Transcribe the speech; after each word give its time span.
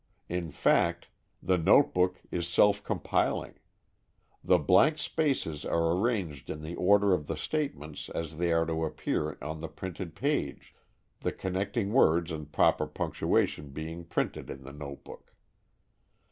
In 0.29 0.49
fact, 0.49 1.09
the 1.43 1.59
notebook 1.59 2.21
is 2.31 2.47
self 2.47 2.83
compiling. 2.83 3.53
The 4.43 4.57
blank 4.57 4.97
spaces 4.97 5.63
are 5.63 5.91
arranged 5.91 6.49
in 6.49 6.63
the 6.63 6.73
order 6.75 7.13
of 7.13 7.27
the 7.27 7.37
statements 7.37 8.09
as 8.09 8.39
they 8.39 8.51
are 8.51 8.65
to 8.65 8.83
appear 8.83 9.37
on 9.43 9.59
the 9.59 9.67
printed 9.69 10.15
page, 10.15 10.73
the 11.19 11.31
connecting 11.31 11.93
words 11.93 12.31
and 12.31 12.51
proper 12.51 12.87
punctuation 12.87 13.69
being 13.69 14.03
printed 14.03 14.49
in 14.49 14.63
the 14.63 14.73
notebook. 14.73 15.35